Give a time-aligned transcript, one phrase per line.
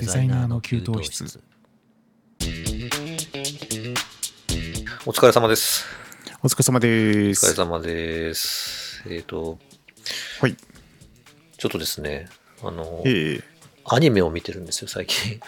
[0.00, 1.40] デザイナーの給湯室
[5.04, 5.86] お疲れ様です。
[6.40, 7.54] お疲れ様でお疲れす。
[7.54, 9.02] 様です。
[9.10, 9.58] えっ、と、
[10.40, 10.54] はい。
[11.56, 12.28] ちょっとですね、
[12.62, 13.40] あの、え
[13.86, 15.40] アニメを見てるんですよ、最近。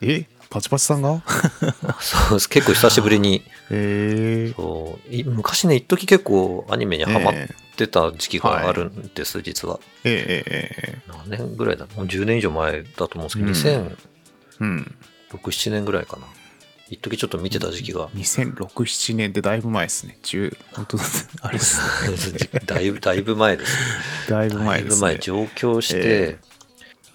[0.00, 1.22] ええパチパチさんが？
[2.00, 2.48] そうです。
[2.48, 3.42] 結構久しぶりに。
[3.70, 7.34] ええそうい昔ね、一時結構アニメにハマっ
[7.74, 9.80] えてた時期があるんです、実は。
[10.04, 11.86] えええ何年ぐらいだ？
[11.96, 13.96] もう10年以上前だと思うんですけど、うん2006、
[14.60, 14.96] うん。
[15.32, 16.26] 7年ぐらいかな。
[16.90, 18.08] 一時ちょっと見てた時期が。
[18.08, 20.18] 2006、7年ってだいぶ前ですね。
[20.22, 21.04] 10、本当だ。
[21.40, 22.38] あれですね。
[22.66, 23.76] だいぶ、だいぶ前です。
[24.28, 25.18] だいぶ前ですねだいぶ前、。
[25.18, 26.38] 上京して、え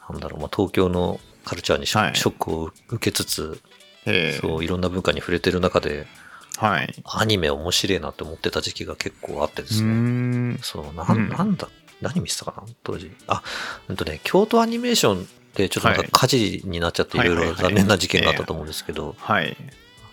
[0.10, 3.60] なんだろう、まあ、東京のカルチャーにショ,、ックを受けつつ、
[4.06, 6.08] ええそういろんな文化に触れてる中で
[6.58, 6.94] はい。
[7.06, 10.60] アニメ面白いなって思ってた時期が結構あってでうーすね、ん。
[10.62, 11.28] そうなうん。
[11.28, 11.70] んなんだ
[12.02, 12.64] 何見てたかな？
[12.84, 13.12] 当時。
[13.28, 13.42] あ
[13.88, 19.56] うんとね京都アニメーションってちょっとなんかはい火事になっちゃっていろいろ残念な事件があったと思うんですけど、はい。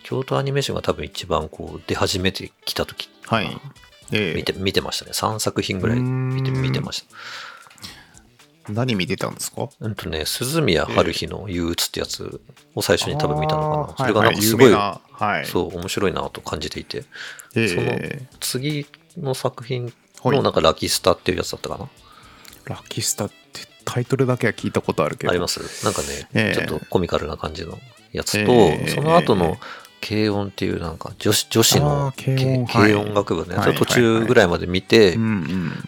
[0.02, 3.46] 京都アニメーションが多分一番こう出始めてきた時はい。
[4.12, 4.34] ええ。
[4.34, 5.12] 見て見てましたね。
[5.12, 7.14] 3作品ぐらい見て見てました
[8.68, 9.68] 何見てたんですか？
[9.80, 12.40] うんとね鈴宮春日の憂鬱ってやつ
[12.74, 15.00] を最初に多分見たのかな、それがなんかすごい、は
[15.42, 15.46] い。
[15.46, 17.04] そう面白いなと感じていて。
[17.54, 18.86] えそのえ次
[19.18, 19.92] の作品
[20.22, 20.36] はい。
[20.36, 21.88] のなんかラキスタっていうやつだったかな、
[22.64, 23.34] ラキスタって
[23.84, 25.30] タイトルだけは聞いたことあるけど。
[25.30, 25.84] あります？
[25.84, 26.66] なんかね、ええ。
[26.66, 27.78] ちょっとコミカルな感じの
[28.12, 28.88] やつと、ええ。
[28.88, 29.58] その後の
[30.00, 33.14] 軽音っていうなんか女子女子の軽音。
[33.14, 35.18] 楽部のやつはいを途中ぐらいまで見て。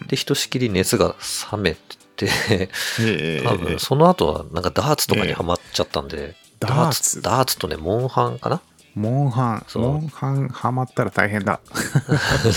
[0.09, 1.17] でひとしきり熱が
[1.53, 1.77] 冷め
[3.45, 7.21] 多分その後はなんかダーツとかにはまっちゃったんで、ダーツ？
[7.21, 8.61] ダーツとねモンハンかな？
[8.95, 11.61] モンハン、モンハンハマったら大変だ。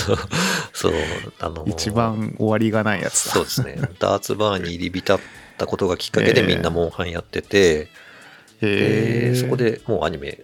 [0.74, 0.94] そう
[1.42, 3.32] あの一番終わりがないやつだ。
[3.32, 3.78] そうですね。
[4.00, 5.20] ダーツバーに入り浸っ
[5.58, 7.90] たことがきっかけで ええみんなモンハンやってて、へ
[8.62, 10.40] えでそこでもうアニメ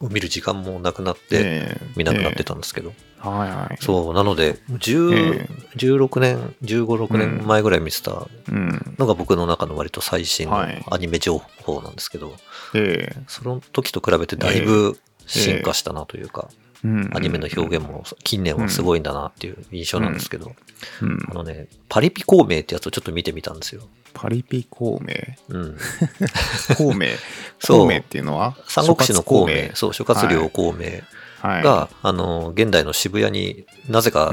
[0.00, 1.86] を見る時間もなくなってええ。
[1.96, 2.92] 見なくなってたんですけど、
[3.24, 3.76] えはいはい。
[3.80, 8.96] そう、なので、10え16年、15、6年前ぐらい見てたうん。
[8.98, 10.84] のが僕の中の割と最新のはい。
[10.90, 12.34] アニメ情報なんですけど、
[12.74, 13.22] ええ。
[13.28, 16.48] その時と比べてだいぶ進化したなというか、
[16.84, 17.10] うん。
[17.14, 20.52] アニメの表現も近年はすごいんだなっていう印象なんですけど、
[21.00, 21.18] うん。
[21.30, 23.82] あのね、パリピ孔明ってやつをちょっと見てみたんですよ。
[24.14, 25.14] パリピ孔明。
[25.48, 25.78] うん。
[26.76, 27.08] 孔明。
[27.66, 28.56] 孔明っていうのは？
[28.68, 31.02] 三国志の孔明、諸そう、諸葛亮孔明葛
[31.42, 31.62] はい。
[31.64, 34.32] が、あの、現代の渋谷になぜか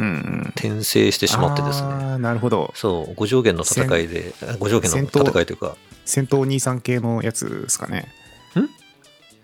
[0.56, 2.72] 転生してしまってですね、あーなるほど。
[2.76, 5.76] そう、五条弦の戦いで、五条弦の戦いというか、
[6.06, 8.12] 戦闘兄さん系のやつですかね。
[8.56, 8.70] ん？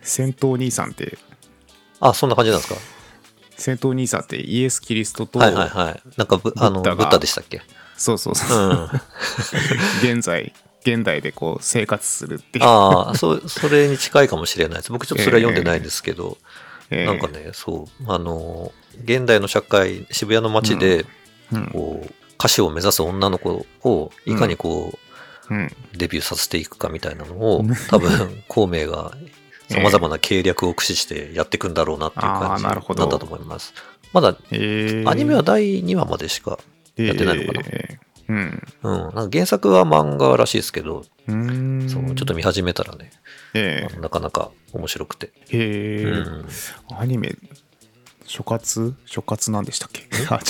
[0.03, 1.18] 戦闘兄さんって、
[2.00, 2.79] あ、そんな感じなんですか？
[3.57, 6.01] 戦闘兄さんってイエス・キリストと、はいはいはい。
[6.18, 7.62] なんかぶ、あの、ブッダでしたっけ？
[7.97, 8.59] そうそうそう。
[8.59, 8.89] う、ん。
[10.01, 12.66] 現在、現代でこう生活するっていう。
[12.66, 14.91] ああ、そう、それに近いかもしれないです。
[14.91, 16.38] 僕ちょっとそれは読んでないんですけど、
[16.91, 18.72] ええなんかね、そう、あの、
[19.03, 21.06] 現代の社会、渋谷の街で、
[21.51, 21.67] うん。
[21.67, 24.97] こう、歌手を目指す女の子をいかにこ
[25.50, 29.12] うん、う、デビューさせていくかみたいなのをうん、多分、孔明が
[29.69, 33.73] 様々な計略を駆使してやっていくんだろうなっていう感じなんだと思います。
[34.13, 35.03] まだ、え。
[35.06, 36.59] ーアニメは第2話までしか、
[36.97, 37.66] やってないのかな。
[37.67, 38.63] えーうん。
[38.83, 41.89] うん、なんか原作は漫画らしいですけど、うーん。
[41.89, 43.11] そうちょっと見始めたらね、
[43.53, 45.31] えなかなか面白くて。
[45.50, 47.35] ーへうーん、アニメ
[48.25, 50.07] 諸葛諸葛なんでしたっけ？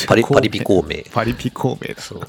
[0.08, 1.04] パリパリピ孔明。
[1.12, 2.02] パリピ孔明だ。
[2.02, 2.22] そう。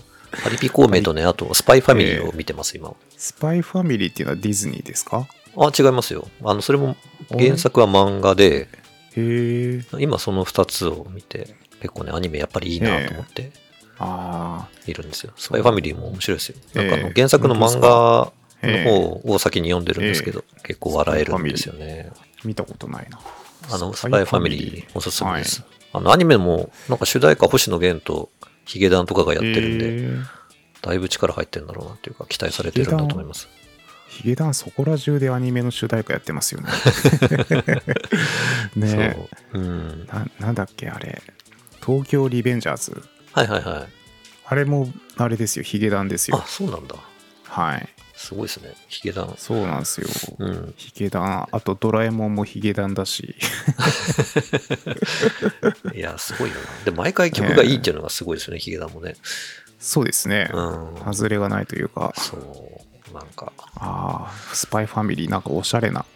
[0.43, 2.93] パリピ孔明とね、あと、スパイファミリーを見てます、今。
[3.17, 5.29] スパイファミリーっていうのはディズニーですか？
[5.57, 6.27] あ、違いますよ。
[6.43, 6.97] あの、それも、
[7.31, 8.67] 原作は漫画で、
[10.01, 13.53] 今その2つを見て、結構ね、アニメやっぱりいいなと思って。
[13.55, 13.66] あ
[14.87, 15.33] いるんですよ。
[15.37, 16.57] スパイファミリーも面白いですよ。
[16.75, 22.11] なんかあのええ原作の漫画ええの方を先に読んでるんですけど、結構笑えるんですよね。
[22.13, 23.19] あ見たことないな
[23.71, 25.65] あの、スパイファミリーおすすめです。
[25.93, 28.31] あの、アニメも、なんか主題歌星野源と
[28.65, 30.09] ヒゲダンとかがやってるんで、
[30.83, 33.49] だいぶ力入ってるんだろうなっていうか、期待されてるんだと思います。
[34.09, 36.69] ヒゲダンそこら中でアニメの主題歌やってますよね
[38.77, 39.17] ね
[39.53, 39.61] そう。
[39.61, 40.13] うんえ。
[40.13, 41.21] ななんだっけあれ
[41.85, 43.03] 東京リベンジャーズ
[43.37, 43.89] はいはいはい。
[44.47, 46.97] あれもあれですよヒゲダンですよあ、そうなんだ。
[47.45, 48.75] はいすごいですね。
[48.89, 49.35] ヒゲダン。
[49.37, 50.73] そうなんですよ、うん。
[50.79, 53.35] ヒゲダンあとドラえもんもヒゲダンだし
[55.95, 56.61] いや、すごいよな。
[56.87, 59.17] で、毎回曲がいいっていうのがすごいですよね、ヒゲダンもね。
[59.79, 60.95] そうですね、うん。
[61.13, 63.15] 外れがないというかそう。
[63.15, 66.07] なんか、ああスパイファミリーなんかおしゃれな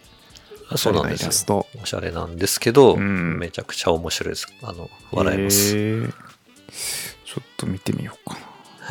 [0.75, 4.47] そうなんですよラストおしゃれなんですけど、うんめちゃくちゃ面白いです。
[4.63, 5.77] あの、笑えます。
[5.77, 6.13] へー
[7.33, 8.37] ちょっと見てみようか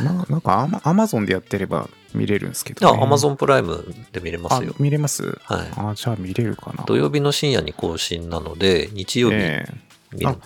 [0.03, 4.83] なななんかアマアマゾンでやってれば見れるんですけど、あ、アマゾンプライムで見れますよあ。
[4.83, 5.39] 見れます？
[5.43, 5.69] はい。
[5.77, 9.75] あじゃあ見れるかな土曜日の深夜に更新なので、日曜日ええ
[10.13, 10.37] 見る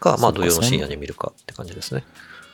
[0.00, 2.04] か、まあそうか土曜の深夜に見るかって感じですね。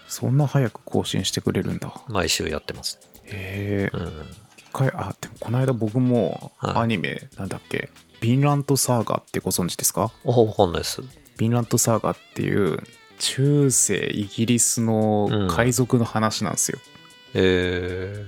[0.09, 2.99] そんな早く更新してくれるんだ毎週やってます。
[3.25, 4.09] へえうん。
[4.57, 7.91] 一回あでもこの間僕もはいアニメ、なんだっけ？
[8.21, 10.11] ビンランドサーガってご存知ですか？
[10.25, 11.03] あ、わかんないです。
[11.37, 12.83] ビンランドサーガっていう
[13.19, 16.79] 中世イギリスの海賊の話なんですよ、
[17.35, 18.27] え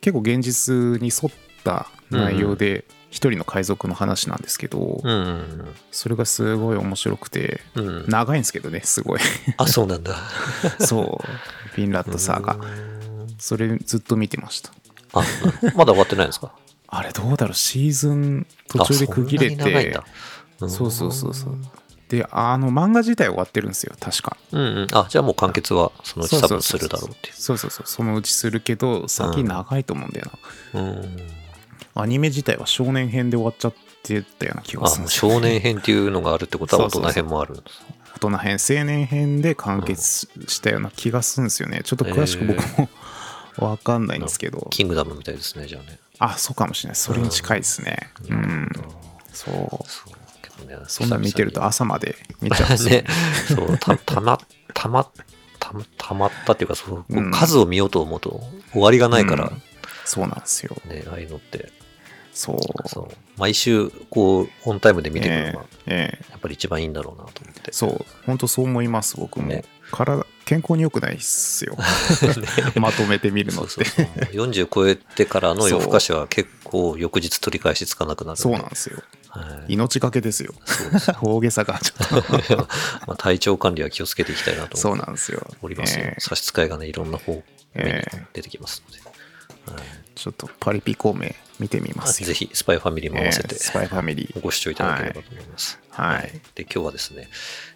[0.00, 1.32] 結構現実に沿っ
[1.64, 5.74] た内容で一人の海賊の話なんですけど、ー、うん。
[5.90, 7.86] それがすごい面白くてうん。
[7.86, 7.94] うん。
[7.96, 8.04] うん。
[8.08, 9.20] 長いんですけどねすごい。
[9.56, 10.16] あ、そうなんだ。
[10.80, 11.76] そう。
[11.76, 12.54] ビンランドサーガ。
[12.54, 13.34] うん。
[13.38, 14.72] それずっと見てました。
[15.14, 15.22] あ、
[15.74, 16.52] まだ終わってないんですか？
[16.86, 17.54] あれどうだろう。
[17.54, 20.00] シーズン途中で区切れて。
[20.58, 21.58] そうそうそうそう
[22.08, 24.36] であの漫画自体終わってるんですよ確か。
[24.52, 24.86] うんうん。
[24.92, 27.34] あ、じゃあもう完結はそのうち多分するだろうっていう。
[27.34, 27.86] そうそうそう。
[27.86, 30.30] そのうちするけど先長いと思うんだよ
[30.72, 31.16] な、うん。
[31.94, 37.82] アニメ自体は少年編で終わっちゃってたような気があ、するんです少年編っていうのがあるってことは大人編もあるんです。
[38.16, 41.82] 大人編青年編で完結したような気がするんですよね。
[41.84, 42.88] ちょっと詳しく僕も
[43.58, 45.98] わかんないんですけど、キングダムみたいですね、じゃあね。
[46.18, 46.96] あそうかもしれない。
[46.96, 48.10] それに近いですね。
[48.28, 48.68] うん。
[49.32, 49.54] そう。
[49.88, 50.17] そう。
[50.68, 53.04] ね、そんなん見てると朝まで見ちゃう ね、
[53.48, 54.38] そう、た、たま、
[54.74, 55.10] たま、
[55.58, 58.42] たま、たまったっていうか、そう、こううん数を見ようと思うと
[58.72, 59.44] 終わりがないから。
[59.44, 59.62] うん、
[60.04, 60.76] そうなんですよ。
[60.86, 61.72] ね、ああいうのって、
[62.38, 62.88] そう。
[62.88, 66.30] そう、毎週、こう、オンタイムで見てるのが、ええええ。
[66.30, 67.72] やっぱり一番いいんだろうなと思って。
[67.72, 68.04] そう。
[68.26, 69.64] 本当そう思います僕も、ね。
[69.90, 71.76] 体健康に良くないっすよ。
[72.80, 73.72] まとめてみるのって。
[73.72, 74.46] そうそうそう。
[74.48, 78.36] 40超えてからの夜更かしは結構翌日取り返しつかなくなる。
[78.36, 79.02] そうなんですよ
[79.38, 79.74] はい。
[79.74, 80.54] 命がけですよ。
[80.64, 82.56] す大げさがちょっと。
[83.06, 85.46] まあ体調管理は気をつけていきたいなとそうなんですよ。
[85.62, 86.04] おりますよ。
[86.06, 86.20] ええ。
[86.20, 87.44] 差し支えがね、いろんな方面に
[87.74, 88.22] ええ。
[88.32, 89.00] 出てきますので。
[89.72, 91.30] はいちょっとパリピ孔明
[91.60, 92.26] 見てみますよ。
[92.26, 94.40] ぜひ、スパイファミリーも合わせてええ、スパイファミリー。
[94.40, 95.78] ご視聴いただければと思います。
[95.90, 96.32] はい。
[96.54, 97.28] で、今日はですね、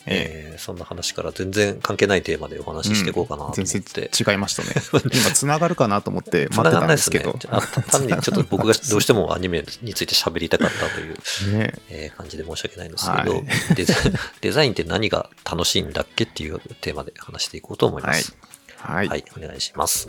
[0.06, 3.64] ええーそんな話から全然関係ないテーマでお話ししていこうかなと思って。
[3.64, 4.70] 全然違いましたね。
[5.12, 7.38] 今つながるかなと思って待ってたん繋がんないですけど。
[7.50, 11.74] あ単にちょっと 僕がどうしてもアニメについて喋りたかったという、ね。
[11.88, 13.44] えー感じで申し訳ないんですけど、はい。
[13.74, 13.94] デザ
[14.40, 18.36] デザインって何が楽しいんだっけっていうテーマで話していこうと思います。
[18.76, 19.08] はい。
[19.08, 20.06] はい、お願いします。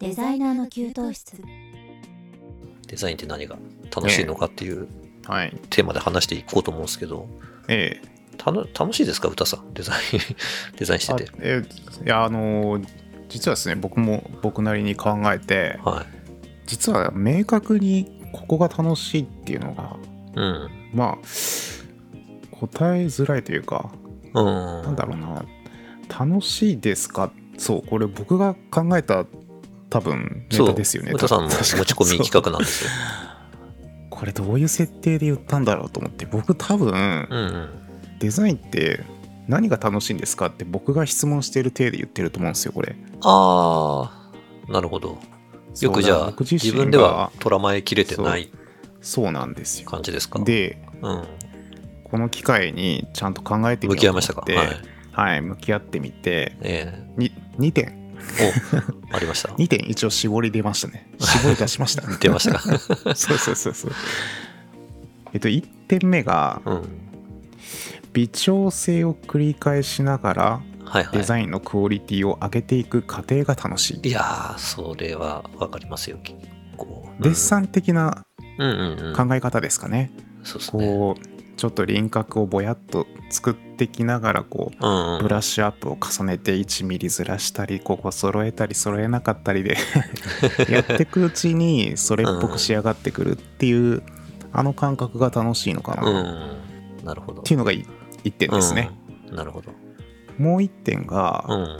[0.00, 1.36] デザイナーの給湯室。
[2.86, 3.56] デザインって何が
[3.94, 4.88] 楽しいのかっていう
[5.26, 5.56] はい。
[5.70, 7.28] テーマで話していこうと思うんですけど、
[7.68, 8.00] え
[8.36, 9.28] たの楽しいですか？
[9.28, 10.20] 歌さん、デザイン、
[10.78, 11.30] デザインしてて。
[11.40, 11.62] え。
[12.04, 12.88] いやあのー
[13.28, 16.06] 実はですね僕も僕なりに考えてはい。
[16.66, 19.96] 実は明確にここが楽しいっていうのが
[20.34, 20.68] うん。
[20.92, 23.92] まあ答えづらいというか
[24.34, 24.44] うん。
[24.44, 25.44] なんだろうな。
[26.08, 27.30] 楽しいですか？
[27.56, 29.24] そうこれ僕が考えた
[29.90, 32.90] 多分ネそう、タですよね歌さんも確か持ち込み企画なんですよ。
[34.10, 36.94] これどういう設定で言ったんだろうと思って僕多分うん
[37.38, 37.68] うん。
[38.18, 39.02] デザインって
[39.48, 44.12] 何が楽しいんですかって僕が質問している体で言ってると思うんですよこれあ
[44.68, 45.18] あ、なるほど。
[45.80, 48.50] よくじゃあ、自分ではとらまえきれてない
[49.00, 50.38] そうなんですよ感じですか？
[50.40, 51.24] でうん。
[52.04, 54.42] この機会にちゃんと考えてみ向き合いうましたか？
[54.42, 54.76] はい。
[55.12, 57.99] はい向き合ってみてえに2点え
[59.10, 62.60] お、 ありました？2点一応絞り出ましたね絞り出しました出ましたか？
[63.14, 63.92] そうそうそうそう
[65.32, 66.82] えっと1点目がうん。
[68.12, 71.18] 微調整を繰り返しながらはいはい。
[71.18, 76.36] デザインのクオリティを上げていく過程が楽しいいやー、それはわかりますよ、結
[76.76, 77.08] 構。
[77.16, 78.24] うんデッサン的な
[78.58, 79.28] うんうんうん。
[79.28, 80.10] 考え方ですかね、
[80.42, 80.84] そうですね。
[80.86, 85.22] こうちょっと輪郭をぼやっと作ってきながらこううんうん。
[85.22, 89.76] ブラッシュアップを重ねて1ミリずらしたりここ揃えたり揃えなかったりで
[90.70, 94.02] やっていくうちにそれっぽく仕上がってくるっていう
[94.54, 96.24] あの感覚が楽しいのかうなっ
[97.02, 97.04] ん。
[97.04, 97.42] なるほど。
[97.42, 97.84] ていうのが1
[98.38, 98.90] 点ですね、
[99.28, 99.36] うん。
[99.36, 99.70] なるほど。
[100.38, 101.78] もう1点が、うん。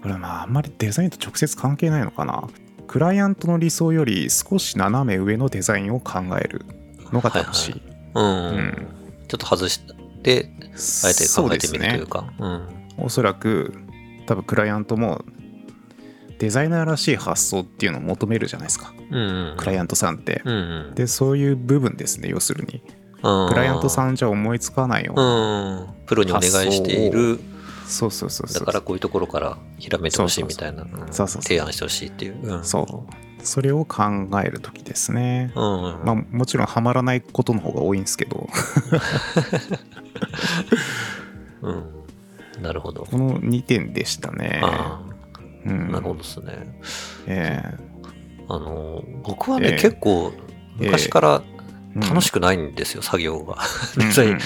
[0.00, 2.44] これはまああんまりデザインと直接関係ないのかな
[2.86, 6.64] クライアントの理想より少し斜め上のデザインを考える
[7.12, 7.82] のが楽しい、
[8.14, 8.24] うん。
[8.24, 8.96] うん
[9.28, 9.80] ちょっと外し
[10.24, 10.50] て、
[11.04, 12.32] あえて考えてみるというか。
[12.38, 12.68] うん。
[12.98, 13.72] おそらく
[14.26, 15.24] 多分クライアントも
[16.40, 19.56] デザイナーらしい発想っていうのを求めるじゃないですかうんうん。
[19.56, 20.94] クライアントさんって、うんうん。
[20.94, 22.82] でそういう部分ですね要するに
[23.22, 26.06] うんクライアントさんじゃ思いつかないよ、うん。
[26.06, 27.38] プロにお願いしている。
[27.86, 30.86] そうそうそうだからこういうところからひらめいてほしいみたいな。
[31.10, 32.40] 提案してほしいっていう。
[32.40, 34.02] うんそうそれを考
[34.44, 35.52] える時ですね。
[35.54, 35.62] うん。
[36.04, 38.48] まあもちろんハマらないことの方が多いんですけど、
[41.62, 42.62] うん。
[42.62, 43.06] なるほど。
[43.10, 44.60] この2点でしたね。
[44.62, 46.80] ああ、うん、なるほどですね。
[47.26, 47.62] え
[48.48, 50.32] あの、僕はね、ええ結構、
[50.78, 51.60] 昔からえ
[52.00, 53.58] 楽しくくないんですよ、作業が。
[53.96, 54.38] デザイン、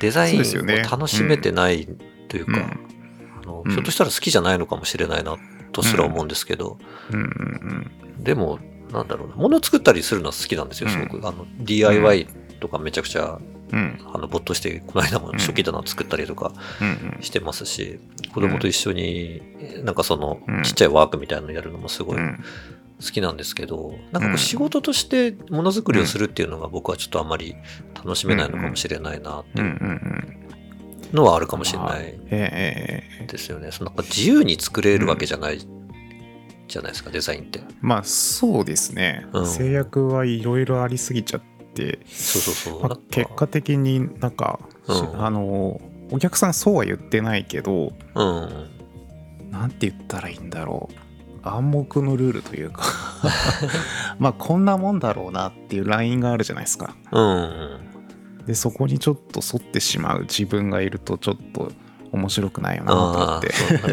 [0.00, 0.42] デザインを
[0.90, 1.88] 楽しめてない
[2.28, 2.70] というか、
[3.42, 5.36] あのうんひょっとしたら好きじゃないのかもしれないな
[5.72, 6.78] とすら思うんですけど、
[7.10, 8.58] うんうんでも、
[8.92, 11.26] なんだろうな、物を作ったりするのは好きなんですよ、すごく。
[11.26, 12.28] あの、DIY
[12.60, 13.38] とかめちゃくちゃ、
[13.72, 17.98] あの、没頭して、この間も初期棚作ったりとかうんしてますし、
[18.32, 19.42] 子供と一緒に、
[19.84, 22.44] なんかそのうん、ちっちゃいワークみたいなのやるのもすごいうん。
[22.98, 27.54] 好きなんですけど、なんかこう仕事としてものづくりをするっていうのが僕はちょっとあまり
[27.94, 30.36] 楽しめないのかもしれないなっていうん。
[31.12, 33.70] のはあるかもしれないですよね。
[33.70, 35.58] そのなんか自由に作れるわけじゃない
[36.68, 37.60] じゃないですか、デザインって。
[37.80, 41.42] まあそうですね、うん制約はいろいろありすぎちゃっ
[41.74, 42.82] て、そうそうそう。
[42.82, 45.80] まあ結果的になんか、うんあの
[46.12, 49.50] お客さんそうは言ってないけどうん。
[49.50, 52.82] なんて言ったらいいんだろう暗黙のルールというか
[54.18, 57.80] まあこんなもんだろうなっていうラインがあるじゃないですかうん。
[58.46, 61.72] でそこにちょっと沿ってしまう自分がいるとちょっと
[62.12, 63.48] 面白くないよなと思って。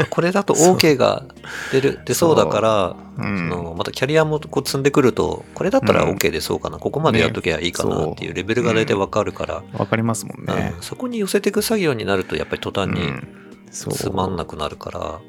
[0.10, 1.26] これだと OK が
[1.72, 3.22] 出る、出そうだから、う。
[3.22, 3.50] そん。
[3.50, 6.16] のまたキャリアもこう積んでくると、これだったらうん。
[6.16, 10.74] OK でそうかな、ここまでやっときゃいいかなっていうレベルが大体わかるから、わかりますもんね。
[10.76, 13.28] うん、そこに寄せていく作業になると、やっぱり途端にうん。
[13.72, 13.94] そう。
[13.94, 15.20] つまんなくなるから、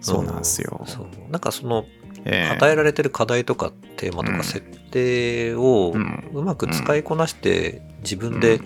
[0.00, 0.78] そうなんですよ。
[0.80, 0.86] うん。
[0.86, 1.06] そう。
[1.30, 1.84] なんかその、
[2.26, 2.54] ええ。
[2.54, 6.30] 与えられてる課題とかテーマとうんか設定をうん。
[6.32, 8.60] うまく使いこなして、自分で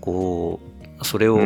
[0.00, 0.60] こ
[1.00, 1.40] う、それを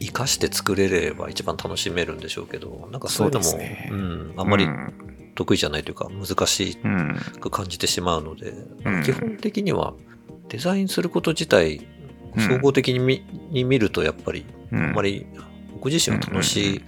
[0.00, 3.88] うん活かして作れれば一番楽しめるんでしょうけど、なんかそういうのも、ね。
[3.92, 4.94] うん、あんまりうん。
[5.34, 8.52] 得意じゃないというか、難しうんく感じてしまうので、
[8.84, 9.02] うん。
[9.02, 9.94] 基本的には
[10.48, 11.86] デザインすること自体、うん
[12.38, 14.78] 総合的に見,、に見ると、やっぱり、うん。
[14.78, 15.26] あんまり
[15.72, 16.82] 僕自身は楽しい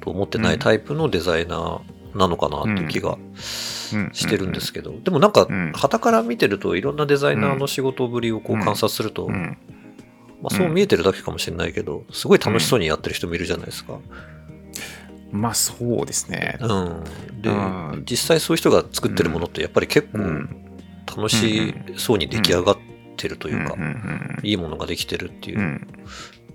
[0.00, 3.16] と思ってないタイプのデザイナーなのかなっていう気が
[4.12, 8.64] してるんですけど、でもなんかうん、旗から見てるといろんなデザイナーの仕事ぶりをこううん。
[8.64, 9.56] 観察すると、うん
[10.42, 13.98] まあ、そう見えてるだけかもしれないけど、すごい楽しそうにやってる人もいるじゃないですか。
[15.32, 16.58] まあそうですね。
[16.60, 17.04] うん。
[17.40, 20.56] でうん、実際そういう人が作ってるものってやっぱり結構うん。
[21.06, 22.78] 楽しそうに出来上がっ
[23.16, 25.88] てるというかうん、うんいいものができてるっていううん。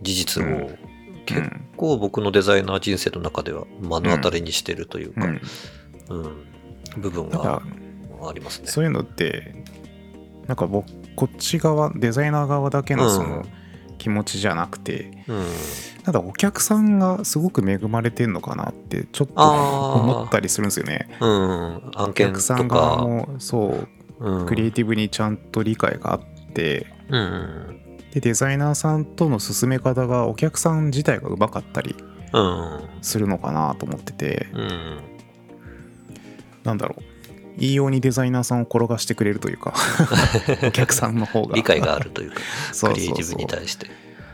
[0.02, 0.78] 事実をうん。
[1.26, 1.42] 結
[1.78, 5.42] 構僕のデザイナー人生の中では目の当たりにしてるというか、うん。
[6.10, 7.62] うん、部分が
[8.28, 8.68] ありますね。
[8.68, 9.64] そういうのって
[10.48, 13.46] なんか僕こっち側デザイナー側だけのその
[14.06, 15.46] 気持ちじゃなくて、うん。
[16.04, 21.10] ただお客さんがすごく恵まれてんのかなってちょっと思ったりするんですよね。
[21.20, 21.30] うん。
[21.96, 23.88] 案お件客さんと側か、もそう
[24.20, 27.82] うん、クリエイティブにちゃんと理解があってうんうん。
[28.12, 31.96] でデザイナーさんとの進め方がお客さん自体がうまかったり
[32.32, 32.88] うん。
[33.02, 35.00] するのかなと思っててうん。
[36.64, 37.04] なんだろう
[37.58, 39.74] いいようにデザイナーさんを転がしてくれるというか
[40.68, 43.88] お客さんの方が理解があるというか、そうクリエイティブに対して。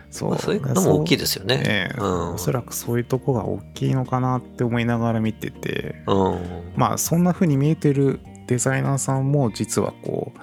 [0.10, 1.63] そうまあそういうのも大きいですよね。
[1.66, 6.40] ええうんおそらくそういうとこが大きいのかなって思いながら見ててうん。
[6.75, 10.40] まあそんな風に見えてるデザイナーさんも実はこう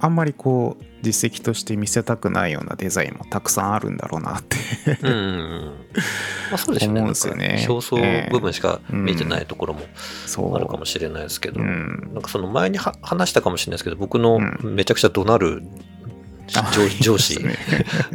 [0.00, 4.56] あんまりこう実績として見せたくないようなデザインもたくさんあるんだろうなって
[5.02, 5.74] うん。
[6.50, 6.98] まあそうですよね。
[7.00, 7.66] 思うんですよね。
[7.68, 7.96] 表層
[8.32, 9.82] 部分しか見えてないところも
[10.26, 11.64] そうあるかもしれないですけど、う。
[11.64, 14.74] んなんかその前には話したかもしれないですけど、僕のうん。
[14.74, 15.62] めちゃくちゃ怒鳴る
[16.54, 17.56] あ上上司ね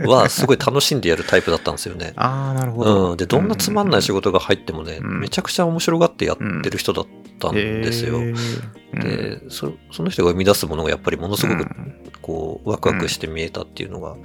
[0.05, 2.13] はすごい楽しんでやるタイプだったんですよね。
[2.17, 5.19] ああなるほど、うん、で、どんなつまんない仕事が入ってもね、うん。
[5.21, 8.19] めちゃくちゃ面白がってやってる人だったんですよ。
[8.21, 8.81] へー。
[8.93, 12.01] でそ、その人が生み出すものがやっぱりものすごくうん。
[12.21, 14.15] こう、ワクワクして見えたっていうのが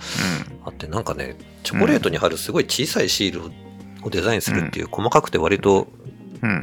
[0.64, 3.52] あって、なんかね、チョコレートに貼るすごい小さいシール
[4.06, 5.88] をデザインするっていう、細かくて割と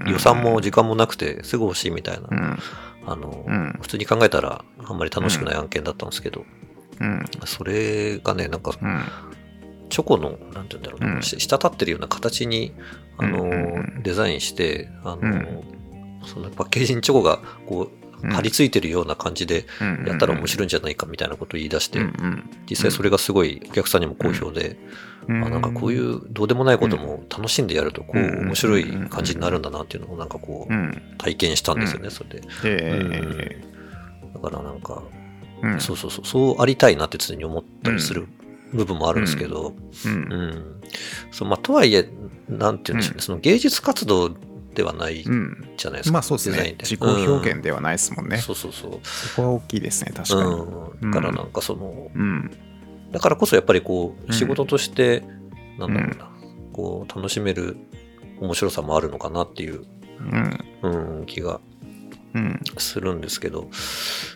[0.07, 2.59] 予算も時間もなくてすぐ欲しいみたいな、うん。
[3.05, 3.79] あの、うん。
[3.81, 6.45] 普通に考えたらあんまり楽しくない案件だったんですけど、
[6.99, 7.25] うん。
[7.45, 9.01] それがね、なんかうん。
[9.89, 12.73] チョコの、なんて言うんだろうな、う滴ってるような形に、
[13.17, 14.03] あの、うんうんうん。
[14.03, 15.82] デザインして、あの、うん
[16.25, 18.31] そのパッケージにチョコがこう、うん。
[18.31, 20.05] 貼り付いてるような感じでうん。
[20.07, 24.77] やったら面白いんじゃないかみたいなことを言い出して、うんうん実際それがすごいお客さんにも好評で、
[25.27, 25.43] うん。
[25.43, 31.01] あなんかこういうどうでもないことも楽しんでやるとこううん面白い感じになるんだなっていうのをなんかこううん。
[31.17, 32.41] 体験したんですよね、それで。
[32.63, 33.61] え
[34.33, 35.03] だからなんか、
[35.79, 38.27] そうそうそう、そうありたいなって常に思ったりする
[38.73, 39.73] 部分もあるんですけど、
[40.05, 40.11] うん。
[40.11, 40.81] うん。
[41.31, 42.09] そう、まあ、とはいえ、
[42.49, 44.35] なんて言うんでしょうね、その芸術活動
[44.73, 45.69] ではないうん。
[45.77, 46.13] じゃないですか。
[46.13, 46.75] まあそうですね。
[46.79, 48.41] 自己表現ではないですもんね、うん。
[48.41, 48.99] そうそうそう。
[49.03, 50.49] そこは大きいですね確かに。
[50.51, 51.11] うん。
[51.11, 52.51] だからなんかその、うん。
[53.11, 54.33] だからこそやっぱりこううん。
[54.33, 55.23] 仕事として、
[55.77, 56.29] なんだろうな、
[56.73, 57.77] こう楽しめる
[58.39, 59.85] 面白さもあるのかなっていう、
[60.83, 61.19] うん。
[61.19, 61.59] うん、気が
[62.33, 62.59] うん。
[62.77, 63.69] するんですけど、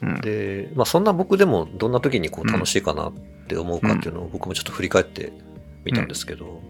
[0.02, 0.22] うん。
[0.22, 3.14] で、まあそんな僕でもどんな時にこう楽しいかなっ
[3.48, 5.34] て思うかっていうのを僕もちょっと振り返って
[5.84, 6.62] みたんですけど、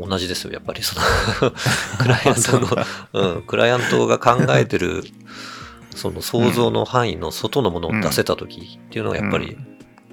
[0.00, 0.82] 同じですよ、やっぱり。
[0.82, 1.02] その
[1.98, 5.04] クライアントの、うん、クライアントが考えてる、
[5.94, 9.56] その想像の範囲の外のものを出せた時っていうのがやっぱり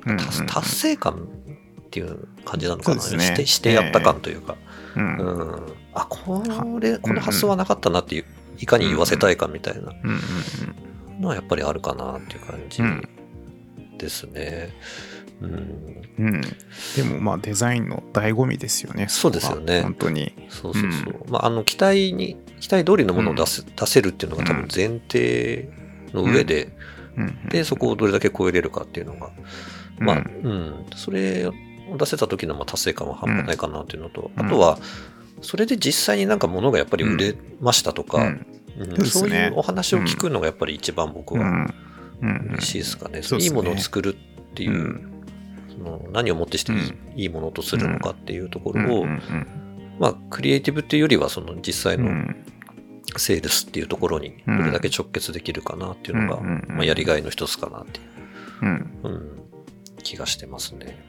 [0.05, 0.17] うん。
[0.17, 3.01] 達達成感っていう感じなのかな、ね。
[3.01, 4.55] してしてやった感というか、
[4.95, 5.17] うん。
[5.17, 5.51] ううん。
[5.51, 6.43] ん、あこ
[6.79, 8.25] れこの発想はなかったなっていう
[8.59, 9.91] いかに言わせたいかみたいな。
[10.03, 10.19] うん。
[11.21, 13.09] のはやっぱりあるかなっていう感じうん。
[13.97, 14.69] ですね。
[15.43, 16.03] うん。
[16.19, 16.35] うん。
[16.35, 16.41] うん
[16.95, 19.81] でもまあデザインの醍醐味ですよねそうですよね。
[19.81, 20.33] 本当に。
[20.49, 21.31] そうそうそう。
[21.31, 25.69] まあ、あの、期待に、期待通りのものを出せ,、出せるっていうのが多分前提
[26.13, 26.75] の上で、
[27.17, 27.49] うん。
[27.49, 29.31] で、そこをどれだけ超えれるかっていうのが、
[29.99, 30.51] まあ、ううん。
[30.51, 31.53] ん、それを
[31.97, 34.45] 出せた時のまあ達成感は半端ないかなっていうのと、うん。
[34.45, 34.77] あとは、
[35.41, 38.47] それで実際になんか物がやっぱり売れましたとか、うん。
[38.97, 39.05] うん。
[39.05, 41.73] そういうお話を聞くのがやっぱり一番僕はうん。
[42.21, 42.47] うん。
[42.53, 43.21] 嬉しいですかね。
[43.39, 45.12] いいものを作るっていう、
[45.83, 46.71] の何をもってして
[47.15, 49.21] いい,、ものとするのかっていうとこうんろを、うん
[49.99, 52.45] まあ、クリエイティブっていうよりは、その実際のうん
[53.17, 58.07] セールスっていうところにどれだけ直結できるかなっていうのが、うんうんうんまあ、やりがいの一つかなっていう、
[58.63, 59.43] うんうん、
[60.01, 61.03] 気がしてますね。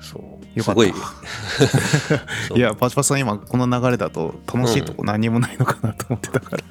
[0.00, 0.58] そう。
[0.58, 2.58] よかったすごい。
[2.58, 6.64] いや、パチパチさん今この流れだと楽しいとこ何にもないのかなと思ってたから。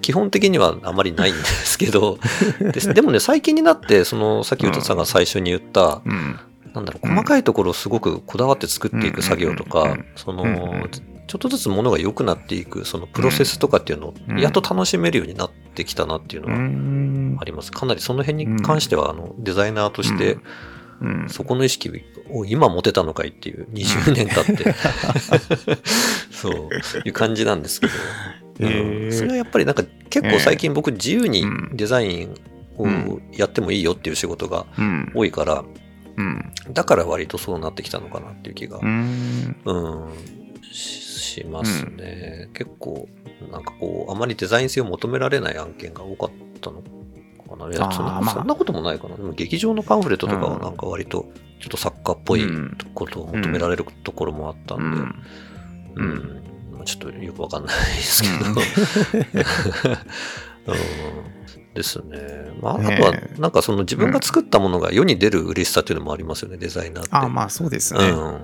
[0.00, 2.18] 基本的にはあまりないんですけど、
[2.72, 2.92] です。
[2.94, 6.38] でもね、最近になって、その、さっき歌さんが最初に言った、うん。
[6.74, 10.44] なんだろう、細かいところをすごくこだわって作っていく作業とかその、
[11.26, 14.36] ちょっとずつものが良くなっていく、そのプロセスとかっていうのうん。
[14.36, 17.38] を、やっと楽しめるようになってきたなっていうのうがん。
[17.40, 17.72] あります。
[17.72, 20.38] かなりその辺に関しては、あの、デザイナーとして、
[21.00, 21.26] うん。
[21.28, 21.90] そこの意識
[22.30, 24.74] を今持てたのかいっていう20年経って、
[26.30, 26.52] そう
[27.04, 27.92] いう感じなんですけど、
[28.58, 32.34] うんそれはやっぱりなんか結構最近僕自由にうんデザイン
[32.78, 35.12] をやってもいいよっていう仕事がうん。
[35.14, 35.64] 多いから、
[36.16, 36.52] うん。
[36.72, 39.56] だから割とそうなってきたのかなっていう気が、うん。
[39.64, 40.12] うん、
[40.62, 42.48] ししますね。
[42.54, 43.08] 結構
[43.50, 47.72] なんかこう、あまりデザイン性を求められない案件が多かったのかな。
[47.72, 49.16] いやそんなまあそんなこともないかな。
[49.16, 51.26] でも劇場のパンフレットとかはなんか割と
[51.60, 54.96] ちょっと作家っぽいうんことを求められるところもあったんで、
[55.96, 56.04] うん。
[56.04, 56.55] うんまあ
[56.86, 58.34] ちょっとよくわかんないですけど。
[58.46, 58.54] うん
[61.76, 62.50] ですね。
[62.62, 67.10] まあ、あとはね、なんかその自分が作ったものが世に出る嬉しさっていうのもありますよね、デザイナーって。
[67.12, 68.00] あ、まあそうですね。
[68.00, 68.40] うん。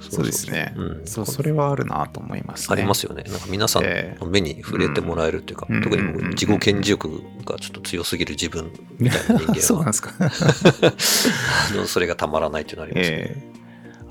[0.00, 1.06] そうですねうん。
[1.06, 2.72] そう、それはあるなと思いますね。
[2.72, 3.24] ありますよね。
[3.24, 10.12] なんか皆さんえの目に触れてもらえるっていうか、うん特に自己顕示欲がちょっと強すぎる自分みたいな人間は、 そうなんですか。
[10.18, 13.16] あのそれがたまらないっていうのはありますね。
[13.16, 13.60] ええ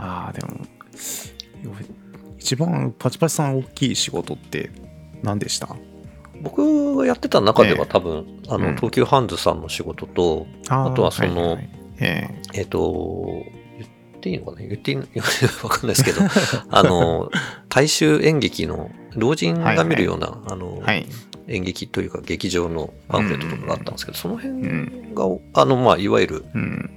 [0.02, 0.65] ああ、でも、
[2.49, 4.71] 一番パチパチさん大きい仕事って
[5.21, 5.69] 何でした？
[6.41, 11.67] 僕がやってた中でええは多分、あの、うん東急ハンズさんの仕事と、あーあとはそのいい
[11.99, 13.43] ええっ、と、
[13.77, 14.57] 言っていいのかな？
[14.67, 15.03] 言っていいの
[15.62, 16.21] わかんないですけど、
[16.71, 17.29] あの、
[17.67, 21.05] 大衆演劇の、老人が見るような、あの、えはい。
[21.49, 25.13] 演劇というか劇場のパンフレットとかがあったんですけど、その辺うん。
[25.13, 26.89] が、あの、まあ、いわゆるうん。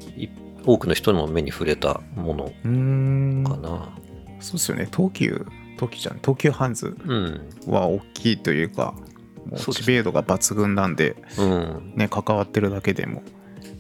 [0.65, 3.45] 多くの人の目に触れたものうーん。
[3.45, 3.99] かな。
[4.43, 4.89] そうですよね。
[4.95, 6.19] 東急、東急じゃん。
[6.19, 7.49] 東急ハンズうん。
[7.67, 8.95] は大きいというか、
[9.47, 11.93] もう知名度が抜群なんで、うん。
[11.97, 13.23] ね、関わってるだけでも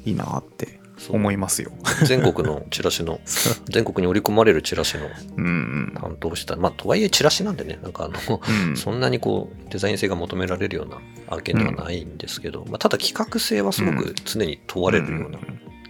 [0.04, 1.72] いいなって思いますよ。
[2.04, 3.20] 全国のチラシの、
[3.68, 5.92] 全国に織り込まれるチラシのうんうん。
[5.94, 6.56] 担当した。
[6.56, 10.98] まあ、とはいえチラシなんでね、なんかあの、うんそんなにこう、デザイン性が求められるような
[11.28, 15.38] 案件ではないんですけど、まあ、ただ企画性はすごく常に問われるような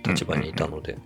[0.04, 0.98] 立場にいたので、う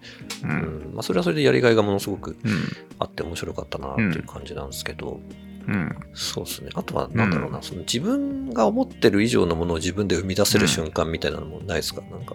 [0.45, 0.51] うん
[0.91, 0.95] ん。
[0.95, 2.53] まあ、それはそれでやりがいがものすごくうん。
[2.99, 5.21] あって面白かったなっていう感じなんですけど、
[5.69, 5.97] うん。
[6.15, 6.71] そうですね。
[6.75, 12.35] あとは、なんだろうな、その自分が思ってる以上のものを自分で生み出せる瞬間みたいなのもないですか、なんか、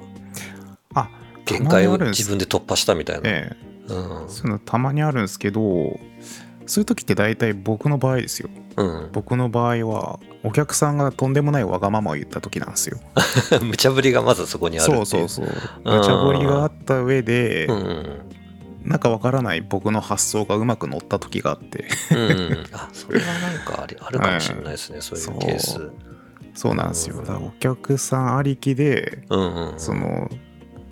[0.93, 1.09] あ
[1.45, 3.29] 限界を自分で突破したみたいな。
[3.29, 3.55] え
[3.89, 3.93] え。
[3.93, 4.29] うん。
[4.29, 5.99] そのたまにあるんですけど
[6.65, 8.49] そういう時って大体僕の場合ですよ。
[8.77, 9.09] うん。
[9.11, 12.99] 僕の場合はお客さんがとんでもないわがままを言った時なんですよ。
[13.61, 15.47] 無茶ぶりがまずそこにあるそうそうそう。
[15.83, 18.19] 無茶ぶりがあった上で、うんうん
[18.83, 21.85] なんかわからない僕の発想がうまく乗った時があって。
[22.09, 22.65] うんうん。
[22.73, 25.91] あ、それはなんかあり あるかもしれないですね、そういうケース。
[26.55, 26.73] そう。
[26.73, 27.17] なんですよ。
[27.17, 27.23] うん。
[27.23, 29.79] だからお客さんありきでうんうん。
[29.79, 30.31] その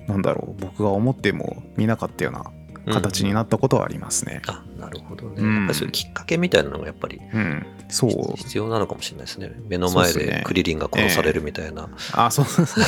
[0.10, 5.36] なんだろう僕が思っても見なかったような形になったことはありますね、あ、なるほどね。
[5.38, 5.56] うん。
[5.58, 7.66] やっぱりそういうきっかけみたいなのがやっぱりうん。
[7.90, 8.38] そう。
[8.38, 9.52] 必要なのかもしれないですね。
[9.68, 11.90] 目の前でクリリンが殺されるみたいな。
[12.14, 12.46] あそ う。
[12.46, 12.86] そうそう。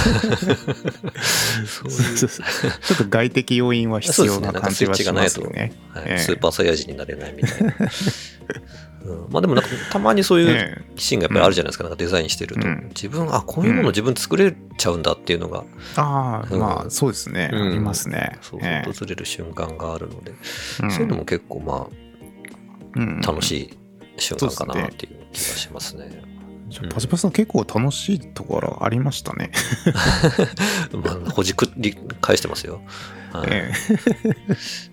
[1.65, 2.17] そういう。
[2.17, 2.27] ちょ
[2.93, 5.73] っと外的要因は必要な感じはしますよね。
[5.89, 6.17] はいええ。
[6.19, 7.73] スーパーサイヤ人になれないみたいな。
[9.05, 9.27] うん。
[9.29, 12.67] まあでもなんかたまにそういうええシーンがやっぱりあるじゃないですか、なんかデザインしてると。
[12.67, 12.87] うん。
[12.89, 15.63] 自分、あ、こういうもの自分作れちゃうんだっていうのが、
[15.95, 16.59] ああ、うん。
[16.59, 17.61] まあそうですね、うん。
[17.61, 18.37] ありますね。
[18.41, 18.91] そうええ。
[18.91, 20.33] 訪れる瞬間があるので、
[20.83, 20.91] うん。
[20.91, 21.87] そういうのも結構ま
[22.95, 23.21] うん。
[23.23, 23.77] あ楽しい
[24.17, 26.31] 瞬間かなっていう気がしますね。
[26.93, 29.51] パチパチさん結構楽しいところありましたね。
[30.93, 32.81] まあ、ほじくり返してますよ。
[33.33, 33.47] はい。
[33.51, 33.71] え
[34.47, 34.90] デ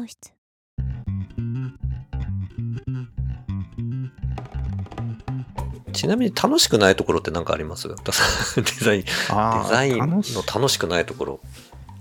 [0.00, 0.32] ーの給湯室
[5.92, 7.88] ちなみに楽しくないところって何かあります？
[7.88, 7.94] デ
[8.80, 9.08] ザイン、デ
[9.68, 11.40] ザインの楽しくないところ。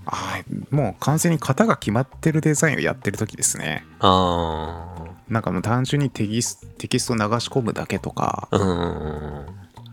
[0.05, 3.83] あーもう完全に型が決まってるデザインをやってる時ですね。
[3.99, 4.95] あ
[5.27, 8.63] なんかもう単純にテキステキスト流し込むだけとか、あ、う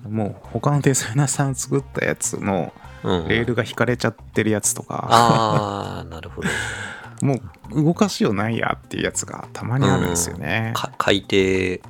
[0.09, 0.15] ん。
[0.15, 6.49] もう他のデザイナーさん作ったやつのうん、レールが引かれちゃってるやつとか、ああ、なるほど。
[7.23, 7.41] も
[7.73, 10.73] う動かしようないやっていうやつがたまにあるんですよね。
[10.75, 11.81] か改定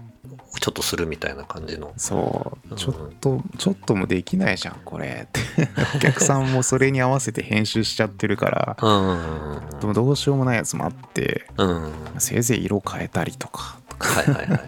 [0.54, 1.92] をちょっとするみたいな感じの。
[1.96, 5.40] そううんちょっとちょっともできないじゃんこれって
[5.96, 9.80] お客さんもそれに合わせて編集しちゃってるからうん。
[9.80, 11.92] でもどうしようもないやつもあってうん。
[12.18, 14.60] せいぜい色変えたりとかはいはいはい。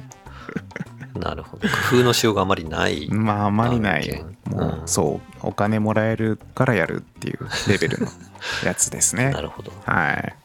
[1.19, 1.67] なるほど。
[1.91, 3.09] 工夫のしようがあまりない。
[3.13, 4.89] まああまりな案い件もう、うん。
[4.89, 8.09] そうお金もらえるからやるっていうレベルの
[8.65, 9.31] やつですね。
[9.31, 9.73] なるほど。
[9.85, 10.37] はい。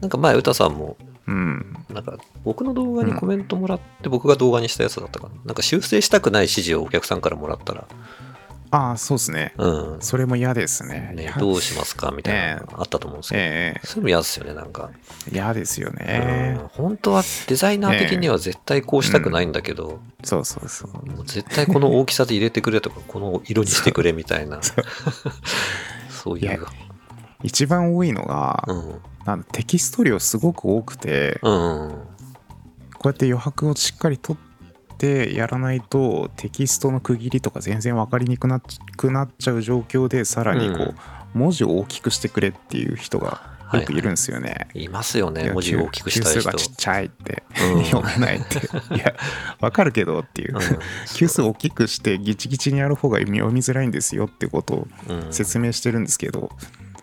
[0.00, 1.76] なんか前、歌さんも、うん。
[1.90, 5.34] なんか僕の動画にコメントもらって、僕が動画にしたやつだったかな。
[5.46, 7.86] なんか修正したくない指示をお客さんからもらったら、
[8.72, 9.52] ああそうですね。
[9.58, 10.00] うん。
[10.00, 11.12] それも嫌ですね。
[11.14, 13.80] ねどうしますかみたいなあったと思うんですけど、ええ。
[13.86, 14.90] そういうのも嫌ですよね、なんか。
[15.32, 16.56] 嫌ですよね。
[16.60, 16.68] うん。
[16.68, 21.06] 本当はデザイナー的には絶対こうしたくないんだけど、そうそうそう。
[21.06, 24.60] もう絶対この大きさで入れてくれとか、この色にしてくれみたいな、
[26.08, 26.38] そう。
[26.38, 26.66] いう。
[27.42, 29.00] 一番多いのが、うん。
[29.24, 31.90] なんテキスト量すごく多くて、うん。
[32.94, 34.49] こうやって余白をしっかり取って
[35.34, 38.62] やらないとテキストの区切りとか全然分かりにくなっ
[38.96, 40.94] くなっちゃう状況でさらにこう、うん。
[41.32, 43.40] 文字を大きくしてくれっていう人が
[43.72, 44.68] よくいるんですよね。
[44.74, 46.34] いますよね、文字を大きくしたい人。
[46.34, 47.84] 級数がちっちゃいって、うん。
[47.84, 48.58] 読めないって。
[48.94, 49.14] いや
[49.60, 50.60] 分かるけどっていう、うん。
[51.14, 55.32] 級数大きくしてギチギチにやる方が読みづらいんですよってことをうん。
[55.32, 56.50] 説明してるんですけど、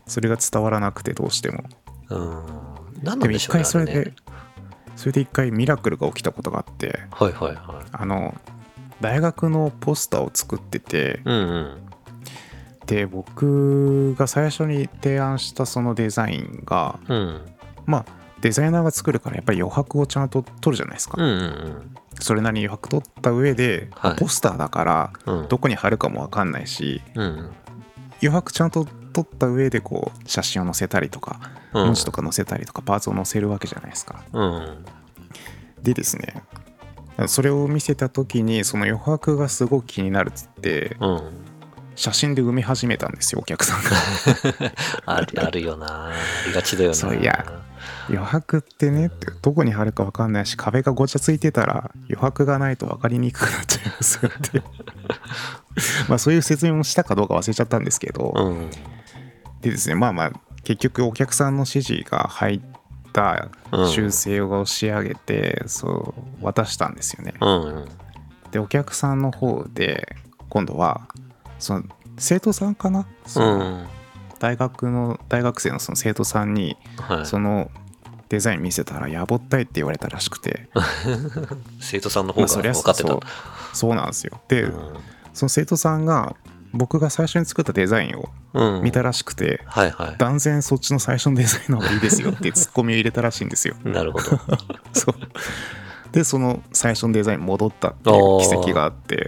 [0.07, 1.63] それが伝わらなくてどうしても。
[2.09, 2.43] うん。
[3.01, 3.63] 何なんでしょうね。
[3.63, 4.36] 回それで、あね
[4.97, 7.85] それで一回ミラクルが起きたことがあってはいはいはい。
[7.93, 8.35] あの
[8.99, 11.77] 大学のポスターを作っててうんうん。
[12.87, 17.41] で僕が最初に提案したそのデザインがうん。
[17.85, 18.05] まあ
[18.41, 25.39] デザイナーが作るからやっぱり余白をちゃんと取るじゃないですか、うんうんそれなりに余白取った上で、はいポスターだからうん。
[25.41, 25.47] うん。
[25.47, 27.51] どこに貼るかも分かんないしうん
[28.23, 31.39] 余白ちゃんと取った上でこう写真を載せたりとか
[31.73, 31.85] うん。
[31.85, 34.85] 文字とか載せたりとかパーツを載せるわけじゃないですかうん。
[35.81, 36.41] でですね
[37.27, 41.21] それを見せた時にその余白がすごく気になるっつってうん。
[41.95, 43.89] 写真で埋め始めたんですよお客さんが
[45.07, 46.09] あるあるよな。
[46.09, 46.11] あ
[46.45, 46.95] りがちだよな。
[46.95, 47.63] そういや
[48.09, 54.61] 余白ってねってどこに貼るか分かんないし壁がごちゃついてたら余白がないと分かりにくくなっちゃいますよって
[56.07, 58.69] まあそういう説明もしたかどうか忘れちゃったんですけど、うん。
[59.61, 60.31] でですねまあまあ
[60.63, 62.61] 結局お客さんの指示が入っ
[63.13, 67.85] た修正を仕上げて、そう渡したんですよねうん。
[68.51, 70.17] でお客さんの方で
[70.49, 71.07] 今度は
[71.57, 71.83] その
[72.17, 73.87] 生徒さんかな、そうのん。
[74.39, 77.25] 大学の大学生のその生徒さんにはい。
[77.25, 77.71] その
[78.29, 80.67] デザイン見せたらやぼったいって言われたらしくて、
[81.79, 83.19] 生徒さんの方が分かってたそう。
[83.73, 84.97] そうなんですよで、うん
[85.37, 86.35] その生徒さんが
[86.77, 88.83] 僕が最初に作ったデザインをうん。
[88.83, 93.89] 見たらしくて、はいは断然そっちの最初のデザインの方がいいですよっていうツッコミを入れたらしいんですよい。
[93.89, 94.25] なるほど。
[94.93, 95.15] そう
[96.11, 99.27] でその最初のデザイン戻ったっていう奇跡があって。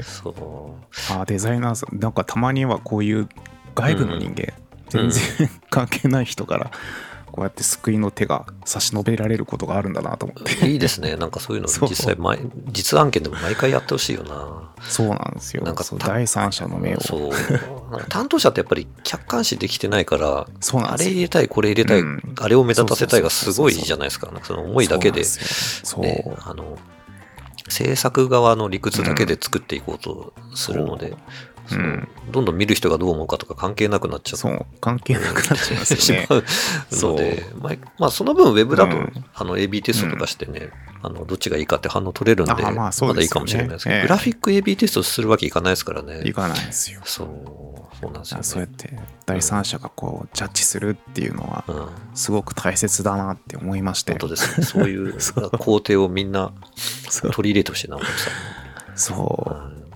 [1.12, 3.28] ああデザイナーさんなんかたまにはこういう
[3.76, 4.54] 外部の人間、
[4.90, 6.72] 全然関係ない人から
[7.40, 10.68] こうやって救いの手が差し伸べられることがあるんだなと思って。
[10.68, 11.16] いいですね。
[11.16, 14.74] なんかそういうの実際毎、実案件でも毎回やってほしいよな。
[14.82, 15.64] そうなんですよ。
[15.64, 17.00] なんか第三者の目を。
[17.00, 17.32] そう。
[18.10, 22.22] 担当者ってやっぱり客観視できてないから、そうなんあれ入れたい、これ入れたい、うん。
[22.42, 24.30] あれを目立たせたいがすごいじゃないですか。
[24.44, 25.24] その思いだけで、
[27.70, 31.18] 制作側の理屈だけで作っていこうとするので、うん
[31.76, 32.08] うん。
[32.32, 34.66] どんどん見る人がどう思うかとか関係なくなっちゃそう。
[34.82, 36.26] 関係なくなっちゃいますよね。
[36.28, 36.44] しまう
[37.14, 39.26] ので、まあ、まあその分ウェブだと、うん。
[39.34, 40.70] あの AB テストとかしてね、
[41.02, 43.14] あのどっちがいいかって反応取れるんで、あまあね。
[43.14, 44.02] だいいかもしれないですけど、ええ。
[44.04, 46.22] グラフィック AB テストするわけいかないですからね。
[46.26, 47.02] いかないんですよ。
[47.06, 47.28] そう、
[48.02, 48.44] そうなんですよ、ね。
[48.44, 54.12] そうやって第三者がこうジャッジするっていうのはうん、すごく大切だなって思いまして。
[54.14, 54.66] 本当ですね。
[54.66, 56.52] そういうそ う工程をみんな
[57.10, 57.32] そう。
[57.32, 58.34] 取り入れてほしいな、お客さん。
[58.96, 59.76] そう。
[59.76, 59.89] に。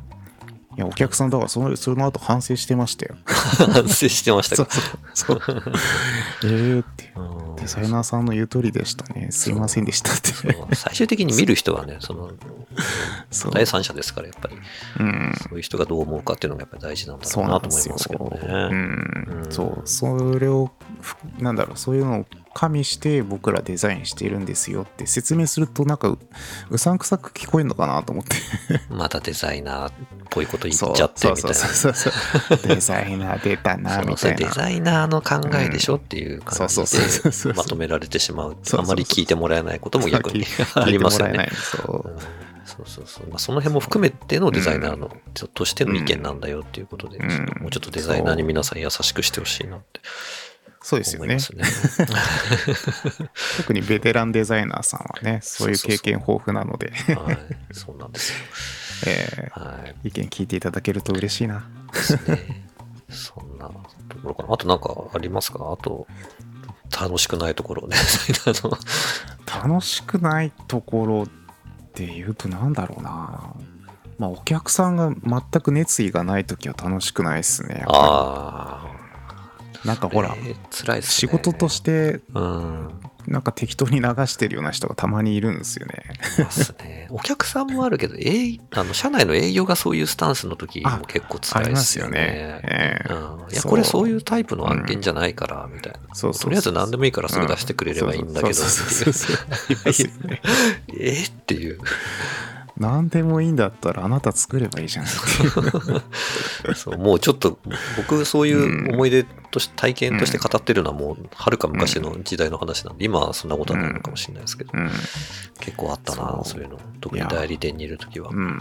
[0.76, 3.16] いやお客さんだからそのその後反省してましたよ。
[3.16, 4.74] うん反省してましたそうか？
[5.14, 5.64] そうそう。
[6.44, 7.52] えーってう。
[7.52, 7.56] ん。
[7.58, 9.28] デザイナーさんの言う通りでしたね。
[9.32, 10.32] すいませんでしたって。
[10.76, 12.32] 最終的に見る人はね、その
[13.52, 14.58] 第三者ですから、やっぱり、
[15.00, 15.34] うん。
[15.42, 18.54] そういう人がどう思うかっていうのがやっぱり大事なんだそうろうなんと思いますけどうね。
[18.54, 19.52] んうん。
[19.52, 19.82] そう。
[19.88, 26.20] それをふなんだろうそういうのを加味して僕らデザインしているんですよって説明するとなんかう
[26.70, 28.36] うさんくさく聞こえるのかなと思って。
[28.90, 29.92] またデザイナーっ
[30.34, 32.76] ぽいこと言っちゃってみたいな。
[32.76, 38.58] デザイナー出たなみたいなデザイナーの考えでしょっていう感じでまとめられてしまう。
[38.78, 41.50] あまり聞いてもらえないことも逆に 聞ありますよね。
[41.54, 42.18] そううん
[42.66, 43.28] そうそうそう。
[43.28, 45.12] まあ、その辺も含めてのデザイナーの、
[45.54, 50.00] としての意見なんだよっていうことで、もうちょっとデザイナーに皆さん優しくしてほしいなって
[50.84, 51.38] そうですよね。
[53.58, 57.38] 特にベテランデザイナーさんはねそういう経験豊富なのではい。
[57.72, 58.38] そうなんですよ。
[59.06, 59.96] えはい。
[60.04, 61.70] ー意見聞いていただけると嬉しいな。
[63.10, 63.68] そんな
[64.10, 64.54] ところかな。
[64.54, 65.72] あとなんかありますか？
[65.72, 66.08] あと、
[67.00, 67.96] 楽しくないところね。
[69.46, 71.28] 楽しくないところっ
[71.94, 73.54] ていうとなんだろうな
[74.18, 79.62] まあお客さんが全く熱意がない時は楽しくないですねああ。
[79.84, 80.56] りなんかほら、ね。
[81.02, 82.90] 仕事としてうん。
[83.28, 85.94] なんか適当に流してるような人がたまにいるんですよね。
[86.40, 87.08] ますね。
[87.10, 92.20] お客さんもあるけど、営あの社内の営業がそういうスタンスの時も結構辛いですよね。
[92.20, 92.62] ありますよね。
[92.64, 93.14] ええう
[93.48, 96.00] ん、いや、これそういうタイプの案件じゃないから、みたいな。
[96.14, 99.34] そうそうそうとりあえず何でもいいからすぐ出してくれればいいんだけど、 えー
[101.32, 101.80] っていう。
[102.78, 105.06] 何でもいいんだったらあなた作ればいいじゃん。
[106.76, 107.60] そうもうちょっと、
[107.98, 114.90] 僕そういう思い出として、体験として語ってるのはもう、はるか昔の時代の話なんで、今はそんなことはないのかもしれないですけど、うん。
[115.60, 116.62] 結構あったな、そう。
[116.62, 116.80] いうの。
[117.00, 118.30] 特に代理店にいる時は。
[118.30, 118.38] うん。
[118.38, 118.50] うん。
[118.50, 118.56] い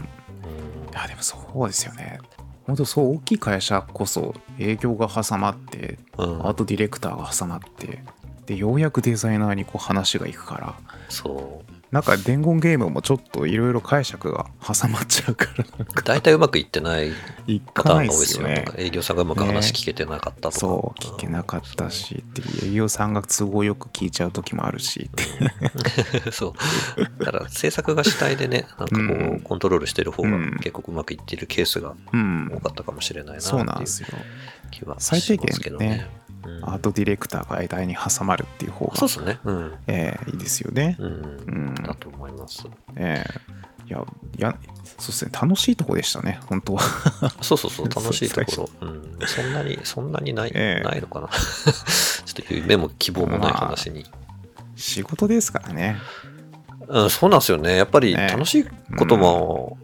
[0.94, 2.18] やでもそうですよね。
[2.66, 6.46] 本当そう大きい会社こそ営業が挟まってうん。
[6.46, 8.04] アートディレクターが挟まって
[8.46, 10.74] でようやくデザイナーにこう話がいくから。
[11.08, 11.71] そう。
[11.92, 17.12] なんか伝言ゲームもちょっといろいろ解釈が挟まっちゃうから大体うまくいってない
[17.46, 18.46] いパターンが多いですよ。
[18.48, 20.58] ね営業さんがうまく話聞けてなかったとか。
[20.58, 26.54] そう聞けなかったしって営業さんが都合よく聞いちゃう時もあるしって そ
[26.98, 27.24] う。
[27.24, 34.08] だから制作が主体でね、なんかこう、うんコントロールしてる方がうん結構うまくいっているケースがうん多かったかもしれないなってそうなんいうですよ
[34.70, 36.06] 気は最低限しますけどね。
[36.16, 36.22] うん
[36.64, 39.38] アートディレクターが間に挟まるっていう方がそうですね。
[39.44, 39.72] うん。
[39.86, 41.71] えーいいですよねうん。
[41.82, 42.66] うんだと思います。
[42.96, 43.98] ええいや、
[44.38, 44.56] いや、
[44.98, 46.80] そうですね、楽しいとこでしたね、本当は。
[47.42, 48.88] そうそうそう、 楽しいところ。
[48.88, 49.18] うん。
[49.26, 51.28] そんなに、そんなにない、ええないのかな。
[52.24, 54.06] ちょっと夢も希望もない話に。
[54.76, 55.98] 仕事ですからね。
[56.88, 57.76] うん、そうなんですよね。
[57.76, 58.64] やっぱりね楽しい
[58.96, 59.78] ことも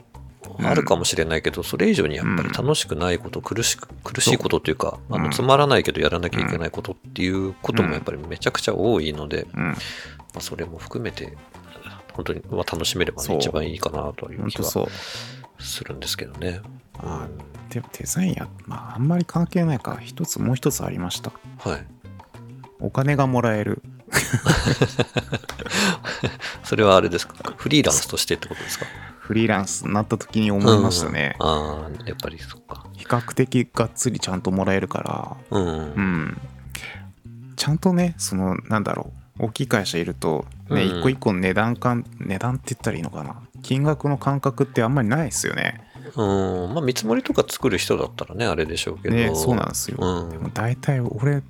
[0.58, 9.76] うんあるかもしれないけど、それ以上にやっぱり楽しくないこと、苦しく、苦しいことというか、あの、うんつまらないけどやらなきゃいけないことっていうこともやっぱりめちゃくちゃ多いので、うん、ま
[10.36, 11.36] あ、それも含めて、
[12.18, 14.68] 本当にまあ楽しめればね、一番いいかなという気は。
[15.60, 16.60] するんですけどね。
[16.98, 17.28] あ
[17.70, 21.30] でもデザインや、まあ、あんまり関係ないから、一つ、もう一つありました。
[21.58, 21.86] はい。
[22.80, 23.82] お金がもらえる。
[26.64, 27.34] それはあれですか？
[27.56, 28.86] フリーランスとしてってことですか？
[29.20, 31.36] フリーランスになった時に思いましたね。
[31.38, 32.84] うんああ、やっぱりそっか。
[32.96, 35.66] 比較的がっつりちゃんともらえるから、うん。
[35.68, 36.40] うん。
[37.54, 39.44] ちゃんとね、その、なんだろう。
[39.46, 43.36] 大きい会社いると、ね、うん一個一個の値段感、値段って言ったらいいのかな。
[43.62, 45.80] 金額の感覚ってあんまりないですよね。
[46.16, 46.74] うん。
[46.74, 49.14] まあ、見積もりとか作る人だったらね、あれでしょうけど。
[49.16, 49.98] ね、そうなんですよ。
[50.00, 51.42] うんでも大体俺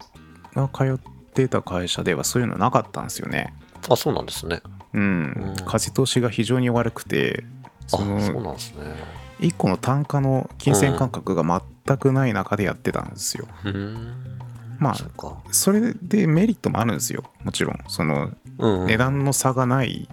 [0.54, 0.98] が通っ
[1.33, 3.54] てた会社ではそういうのなかったんですよね。
[3.88, 4.61] あ、そうなんですね。
[4.92, 5.02] うん。
[5.02, 8.94] うん風通しが非常に悪くて、あ、そそのうなんですね。
[9.40, 13.46] 1個の単価の金銭感覚が全くない中でやってたんですよ。
[13.64, 14.38] うん。
[14.79, 14.97] まあ
[15.51, 18.87] それでメリットもあるんですよもちろんそのうん、うん。
[18.87, 20.09] 値段の差がない、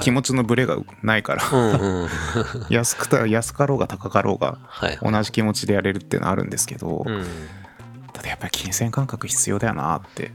[0.00, 1.42] 気持ちのブレがないから。
[2.70, 4.98] 安くた安かろうが高かろうがはい。
[5.02, 7.26] 同じ気持ちでやれるっていうのはあるんですけど、うん。
[8.12, 10.32] ただやっぱり金銭感覚必要だよなって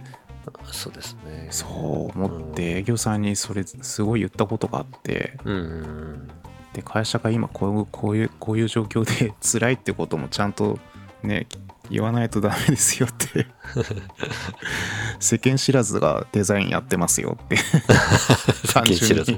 [0.72, 1.48] そうですね。
[1.52, 5.56] そう思って営業さんにそれすごい言ったことがあってうん。
[5.56, 6.28] うん。
[6.74, 10.80] で会社が今こういうこういうこういう状況で辛いってこともちゃんと
[11.24, 11.48] ね
[11.90, 13.48] 言わないとダメですよって。
[15.20, 17.58] 世間知らずがデザインやってますよって。
[18.74, 19.38] 単世間知らず。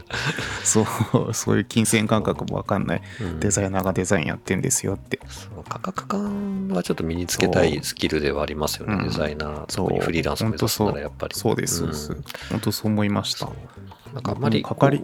[0.64, 3.02] そうそういう金銭感覚も分かんない。
[3.22, 5.20] うんデザイナーがデザインやってんですよって。
[5.68, 9.04] 価格感はちょっと身につけたいスキルではありますよね、うん。
[9.06, 9.88] デザイナー、そう。
[9.88, 11.36] 特にフリーランス目指すならやっぱり。
[11.36, 11.56] そう。
[11.56, 12.24] ですそうです、ん。
[12.52, 13.50] 本当そう思いました。
[14.14, 15.04] なんかあんまりかかり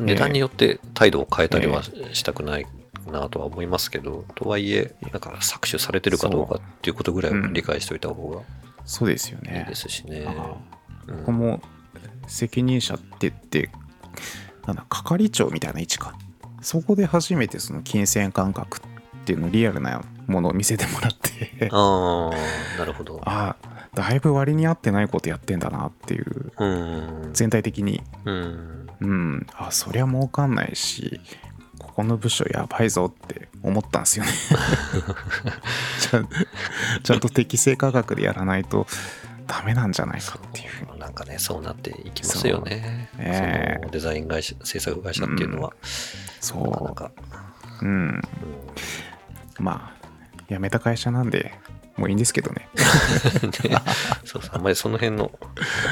[0.00, 2.66] 値段によって態度を変えたりはしたくない
[3.10, 8.42] なとは思いますけど、とはいえ、なんか搾取されてるかどうかっていうことぐらいは理解しておいた方が
[8.84, 10.24] そうですよいいねですしね。
[10.26, 10.56] あ
[11.08, 11.16] うん。
[11.18, 11.60] ここも
[12.26, 13.70] 責任者って言って
[14.66, 16.16] なんだ係長みたいな位置か。
[16.62, 18.80] そこで初めてその金銭感覚っ
[19.24, 21.68] ていうのリアルなものを見せてもらって。
[21.70, 23.20] ああ、なるほど。
[23.26, 26.52] ああだいぶ割に合ってないことやってんだなっていう。
[26.58, 27.30] うん。
[27.32, 28.02] 全体的に。
[28.24, 28.86] うん。
[29.00, 29.46] うん。
[29.54, 31.20] あそりゃ儲かんないし
[31.96, 34.30] ここの部署やばいぞって思ったんですよね。
[35.98, 36.28] ちゃん
[37.02, 38.86] ちゃんと適正価格でやらないと
[39.46, 40.98] ダメなんじゃないかっていう。
[40.98, 43.08] なんかね、そうなっていきますよね。
[43.90, 45.72] デザイン会社、制作会社っていうのは、
[46.38, 47.10] そなかなか、
[47.80, 47.90] ううん。
[47.90, 48.22] うん。
[49.58, 50.06] まあ
[50.50, 51.54] 辞めた会社なんで
[51.96, 52.68] もういいんですけどね。
[53.68, 53.76] ね。
[54.24, 55.32] そうそう、あんまりその辺の、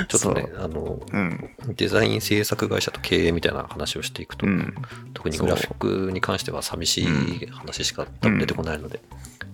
[0.08, 1.50] ちょっとね、あの、うん。
[1.76, 4.74] デザイン制作会社と経営みたいな話をしていくと、うん。
[5.14, 5.74] 特にグラフィッ
[6.06, 9.00] クに関しては寂しい話しか多分出てこないので、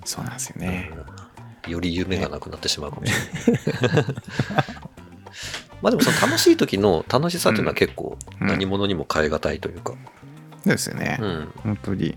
[0.04, 0.90] そうなんですよね。
[1.66, 1.72] うん。
[1.72, 4.04] より夢がなくなってしまうかもしれない。
[5.82, 8.48] まあでもその楽しい時の楽しさっていうのは結構うん。
[8.48, 9.94] 何者にも変え難いというか、
[10.64, 12.16] ですよね、うん、本当に。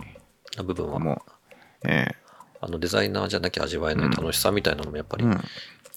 [0.57, 2.15] な部分は、もうえ
[2.63, 5.41] あのデザイナーじゃなきゃ味わえない楽しさみたいなのもやっぱりえうん。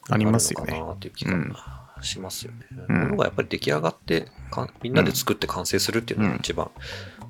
[0.09, 0.83] ありますよね。
[0.95, 1.55] っていう気がうん
[2.03, 2.67] しますよね。
[2.89, 2.97] うん。
[2.97, 6.71] ものがやっぱり出来上がってかみんなで作って完成するっていうのが一番、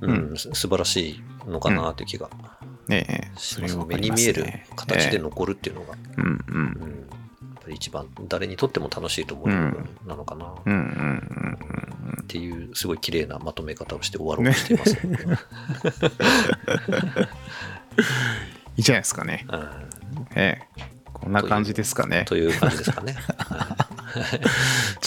[0.00, 0.36] うん。
[0.36, 7.08] 素晴らしいのかなっていう気がします、それは目に見える形で残るっていうのが、ええうん。
[7.54, 10.54] やっぱり一番誰にとっても楽しいと思う部分なのかな。
[12.22, 15.18] っていうすごい綺麗なまとめ方をして終わろうとしています、ね
[18.76, 19.46] いいじゃないですかね。
[19.48, 19.68] うん。
[20.34, 20.82] ええ。
[21.12, 22.24] こんな感じですかね。
[22.26, 23.14] という感じですかね。
[23.38, 23.76] は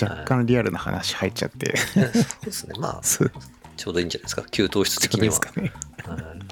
[0.01, 1.71] 若干リアルな話入っちゃって。
[1.71, 1.77] い。
[1.77, 1.99] そ
[2.41, 2.73] うですね。
[2.79, 4.43] まあ、ちょうどいいんじゃないですか。
[4.49, 5.25] 給湯室的には。
[5.27, 5.71] ですかね。
[6.05, 6.48] はい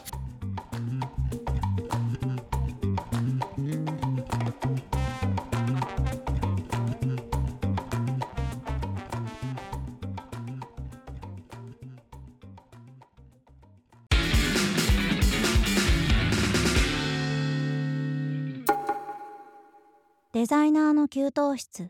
[20.47, 21.89] ザイナーの給湯室。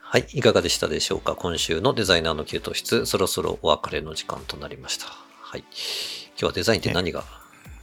[0.00, 1.34] はい、いかがでしたでしょうか？
[1.34, 5.04] 今週のデザイナーの給湯室、そろそろお別れの時間となりました。
[5.42, 5.60] はい。
[5.60, 5.68] 今
[6.38, 7.24] 日はデザインって何が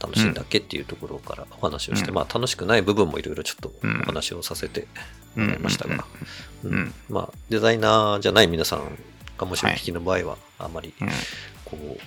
[0.02, 0.58] 楽しいんだっけ？
[0.58, 2.16] っていうところからお話をして、うん。
[2.16, 4.00] まあ楽しくない部分もいろいろちょっとうん。
[4.00, 4.88] お話をさせて
[5.36, 6.04] もらいましたが、
[6.64, 6.92] うん。
[7.08, 8.98] まあデザイナーじゃない皆さん
[9.38, 11.08] がもしお聞きの場合は、あんまりうん。
[11.64, 12.00] こう、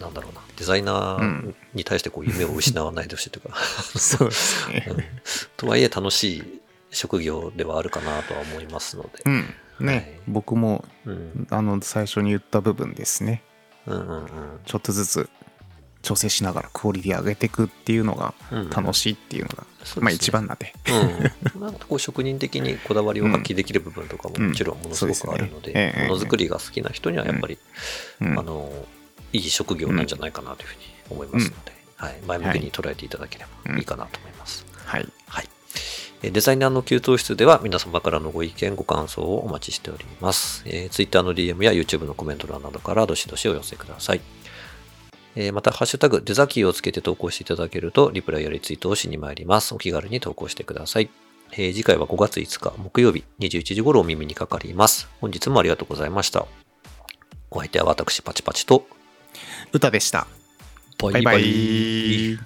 [0.00, 3.56] なんだろうな、デザイナーに対してこう夢を失わないでほしいというか、
[3.98, 4.86] そうですね。
[4.88, 5.04] うん。
[5.56, 9.54] とはいえ楽しい職業ではあるかなとは思いますので、うん。
[9.80, 10.20] ね、はい。
[10.28, 13.42] 僕もうん、あの最初に言った部分ですね。
[13.86, 14.28] うんうんうん。
[14.64, 15.30] ちょっとずつ
[16.02, 20.02] 調整しながらクオリティ上げていくっていうのがうん楽しいっていうのが、そうですね。
[20.04, 20.74] まあ一番なんで。
[21.54, 27.58] うん、なんかこう職人的にこだわりを発揮できる部分とかももちろんものすごくあるので、ものづくりが好きな人にはやっぱり、
[28.20, 28.38] うん。
[28.38, 28.70] あの
[29.32, 34.66] いい職業なんじゃないかなというふうに思いますので、はい、前向きに捉えていただければいいかなと思います。
[34.84, 35.48] はいはい。
[36.22, 40.62] えーデザイナーの給湯室では皆様からのご意見、ご感想をお待ちしております。
[40.66, 44.20] えー、Twitter の DM や YouTube のコメント欄などからどしどしお寄せください。
[45.34, 49.74] えーまた、ハッシュタグ、デザキーをつけて投稿していただけると、リプライやリツイートをしに参ります。
[49.74, 51.10] お気軽に投稿してください。
[51.52, 55.08] えー次回は5月5日木曜日21時頃お耳にかかります。
[55.20, 56.46] 本日もありがとうございました。
[57.50, 58.86] お相手は私、パチパチと、
[59.72, 60.26] 歌でした。
[60.98, 62.38] ババイバイ